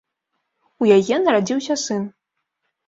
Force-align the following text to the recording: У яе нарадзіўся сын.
У 0.83 0.89
яе 0.97 1.21
нарадзіўся 1.29 1.81
сын. 1.87 2.13